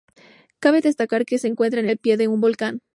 Cabe 0.59 0.81
destacar 0.81 1.27
que 1.27 1.37
se 1.37 1.47
encuentra 1.47 1.79
en 1.79 1.87
el 1.87 1.99
pie 1.99 2.17
de 2.17 2.27
un 2.27 2.41
volcán. 2.41 2.81